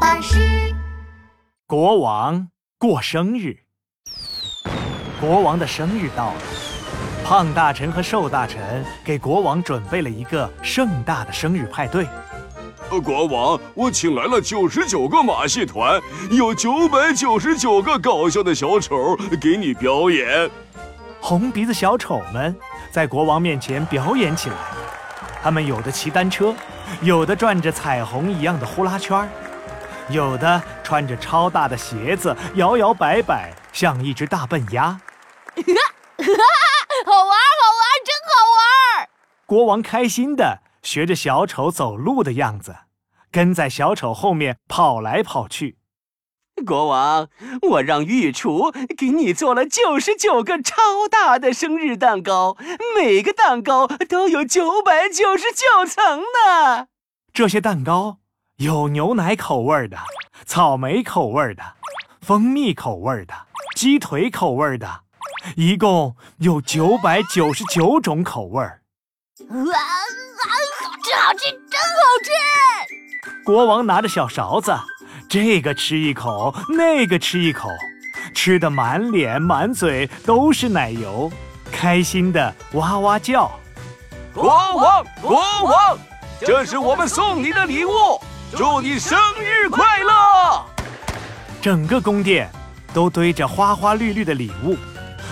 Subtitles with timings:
[0.00, 0.74] 巴士。
[1.66, 2.48] 国王
[2.78, 3.56] 过生日，
[5.20, 6.40] 国王的生日到了，
[7.24, 12.06] 胖大臣和瘦大臣给国王准备了一个盛大的生日派对。
[12.90, 20.50] 呃，国王，我请来了九十九个马戏团，有九百九十九个搞笑的小丑给你表演。
[21.20, 22.56] 红鼻子小丑们
[22.90, 24.56] 在国王面前表演起来，
[25.42, 26.54] 他们有的骑单车，
[27.02, 29.28] 有的转着彩虹一样的呼啦圈儿，
[30.10, 34.84] 有的穿着超大的鞋子，摇摇摆摆，像一只大笨鸭。
[35.58, 39.08] 好玩，好玩，真好玩！
[39.44, 42.74] 国王开心的学着小丑走路的样子，
[43.30, 45.76] 跟在小丑后面跑来跑去。
[46.66, 47.28] 国王，
[47.70, 52.56] 我让御厨给你做了九十九个超大的生日蛋糕，
[52.96, 56.88] 每个蛋糕都有九百九十九层呢。
[57.32, 58.18] 这些蛋糕
[58.58, 59.96] 有牛奶口味的、
[60.44, 61.62] 草莓口味的、
[62.22, 63.32] 蜂蜜口味的、
[63.76, 65.02] 鸡腿口味的，
[65.54, 68.60] 一共有九百九十九种口味。
[68.60, 68.72] 哇，
[69.48, 70.50] 好
[71.04, 73.44] 吃，好吃，真好吃！
[73.44, 74.76] 国王拿着小勺子，
[75.28, 77.68] 这个吃一口，那个吃一口，
[78.34, 81.30] 吃的满脸满嘴都是奶油，
[81.70, 83.48] 开心的哇哇叫。
[84.34, 85.96] 国王，国王，
[86.40, 87.90] 这是我们送你的礼物，
[88.56, 90.64] 祝你生日快乐！
[91.60, 92.50] 整个宫殿
[92.94, 94.76] 都堆着花花绿绿的礼物，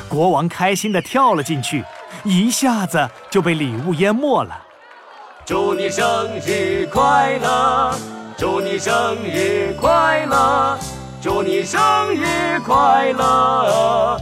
[0.09, 1.83] 国王开心的跳了进去，
[2.25, 4.63] 一下子就被礼物淹没了。
[5.47, 7.95] 祝你生日快乐！
[8.37, 10.79] 祝你生日快乐！
[11.23, 14.21] 祝你生日快乐！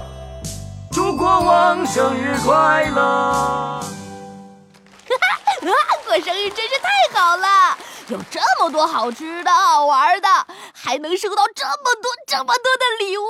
[0.93, 3.03] 祝国王生日快乐！
[3.03, 3.83] 啊，
[6.07, 7.77] 过生日真是太好了！
[8.09, 10.29] 有这么多好吃的好玩的，
[10.75, 13.25] 还能收到这么多这么多的礼物。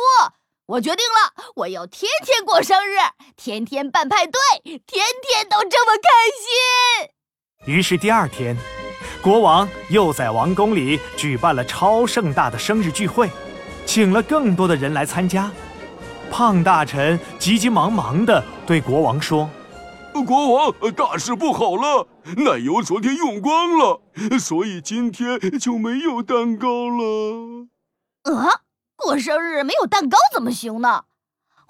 [0.67, 2.99] 我决定了，我要天天过生日，
[3.37, 4.41] 天天办派对，
[4.85, 6.09] 天天都这么开
[7.67, 7.73] 心。
[7.73, 8.57] 于是第二天，
[9.23, 13.31] 国王又在王宫里举办了超盛大的生日聚会，
[13.87, 15.51] 请了更多的人来参加。
[16.33, 19.49] 胖大臣急急忙忙地对国王说。
[20.23, 22.07] 国王，大事不好了！
[22.37, 24.03] 奶油昨天用光了，
[24.39, 27.67] 所以今天就没有蛋糕了。
[28.25, 28.61] 啊，
[28.97, 31.05] 过生日没有蛋糕怎么行呢？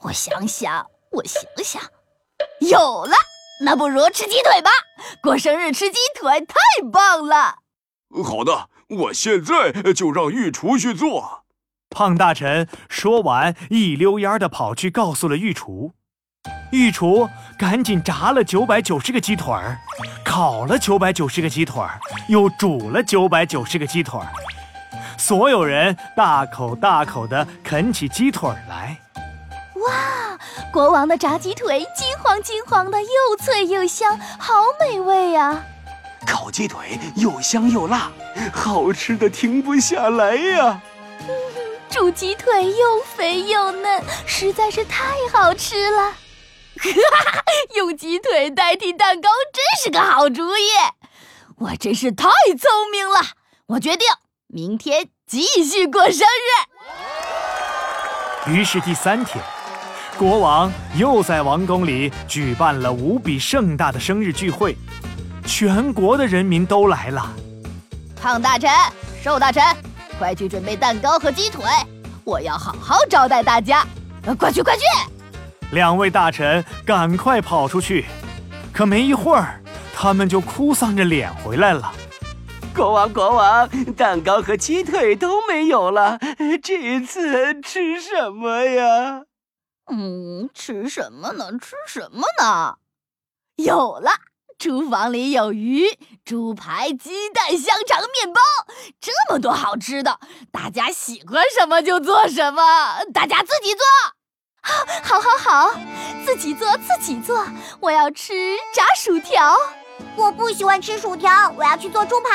[0.03, 1.83] 我想想，我想想，
[2.60, 3.15] 有了，
[3.65, 4.71] 那不如吃鸡腿吧！
[5.22, 6.56] 过生日吃鸡腿太
[6.93, 7.59] 棒了。
[8.22, 11.44] 好的，我现在就让御厨去做。
[11.91, 15.93] 胖大臣说完，一溜烟的跑去告诉了御厨。
[16.71, 19.79] 御厨赶紧炸了九百九十个鸡腿儿，
[20.25, 21.99] 烤了九百九十个鸡腿儿，
[22.29, 24.27] 又煮了九百九十个鸡腿儿。
[25.17, 28.97] 所有人大口大口地啃起鸡腿儿来。
[29.87, 30.39] 哇，
[30.73, 35.63] 国王的炸鸡腿金黄金黄的，又脆又香，好美味呀！
[36.27, 38.11] 烤鸡腿又香又辣，
[38.53, 40.81] 好吃的停不下来呀！
[41.91, 46.13] 煮鸡腿又肥又嫩，实在是太好吃了。
[46.93, 47.43] 哈哈，
[47.77, 50.71] 用鸡腿代替蛋糕真是个好主意！
[51.56, 53.21] 我真是太聪明了。
[53.67, 54.06] 我决定
[54.49, 56.27] 明天继续过生
[58.47, 58.50] 日。
[58.50, 59.43] 于是第三天，
[60.19, 64.77] 国王又在王宫里举办了无比盛大的生日聚会，
[65.47, 67.34] 全国的人民都来了。
[68.21, 68.71] 胖大臣、
[69.22, 69.62] 瘦大臣，
[70.19, 71.65] 快去准备蛋糕和鸡腿，
[72.25, 73.87] 我要好好招待大家。
[74.39, 74.83] 快去，快去！
[75.75, 78.05] 两位大臣赶快跑出去，
[78.73, 79.61] 可没一会儿，
[79.93, 81.93] 他们就哭丧着脸回来了。
[82.73, 86.19] 国王，国王，蛋糕和鸡腿都没有了，
[86.63, 89.23] 这次吃什么呀？
[89.91, 91.51] 嗯，吃什么呢？
[91.61, 92.77] 吃什么呢？
[93.57, 94.11] 有了，
[94.57, 95.87] 厨房里有鱼、
[96.25, 98.41] 猪排、鸡蛋、香肠、面包，
[99.01, 100.21] 这么多好吃的，
[100.53, 102.63] 大家喜欢什么就做什么，
[103.13, 103.83] 大家自己做。
[105.03, 105.75] 好，好，好，
[106.25, 107.45] 自己做，自己做。
[107.81, 108.33] 我要吃
[108.72, 109.55] 炸薯条。
[110.16, 112.31] 我不喜欢吃薯条，我要去做猪排。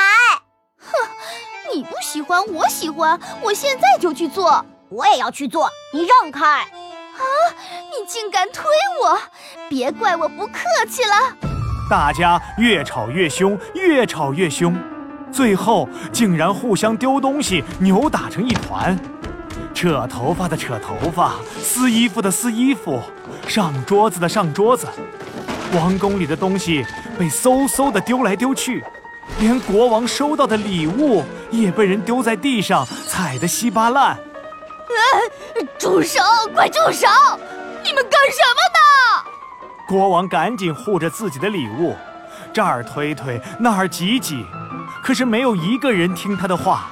[0.78, 4.64] 哼，你不喜欢，我喜欢，我现在就去做。
[4.88, 6.46] 我也要去做，你让开！
[6.46, 7.22] 啊，
[7.90, 8.64] 你竟敢推
[9.02, 9.20] 我！
[9.68, 11.14] 别怪我不客气了。
[11.90, 14.74] 大家越吵越凶，越吵越凶，
[15.32, 18.98] 最后竟然互相丢东西，扭打成一团。
[19.74, 23.00] 扯头发的扯头发，撕衣服的撕衣服，
[23.48, 24.86] 上桌子的上桌子，
[25.74, 26.84] 王宫里的东西
[27.18, 28.84] 被嗖嗖的丢来丢去，
[29.38, 34.18] 连国王收到的礼物也被人丢在地上，踩得稀巴烂。
[35.78, 36.20] 住手！
[36.54, 37.06] 快住手！
[37.82, 39.30] 你们干什么呢？
[39.88, 41.96] 国王赶紧护着自己的礼物，
[42.52, 44.44] 这儿推推，那儿挤挤，
[45.02, 46.88] 可是没有一个人听他的话。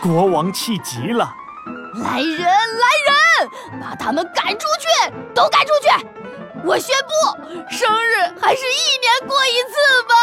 [0.00, 1.34] 国王气急了，
[2.02, 6.06] 来人，来人，把他们赶出去，都赶出去！
[6.64, 7.12] 我宣布，
[7.70, 10.14] 生日还是一年过一次吧。